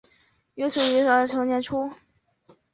[0.55, 1.95] 约卒于隋朝开国初年。